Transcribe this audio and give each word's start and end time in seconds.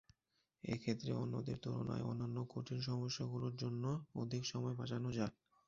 এক্ষেত্রে 0.63 1.11
অন্যদের 1.15 1.57
তুলনায় 1.63 2.03
অন্যান্য 2.03 2.37
কঠিন 2.49 2.79
সমস্যাগুলোর 2.81 3.53
জন্য 3.55 3.83
অধিক 4.15 4.43
সময় 4.45 4.75
বাঁচানো 4.75 5.09
যায়। 5.17 5.33